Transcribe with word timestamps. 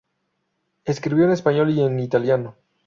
Escribió 0.83 1.25
en 1.25 1.31
español 1.33 1.69
y 1.69 1.81
en 1.83 1.99
italiano. 1.99 2.55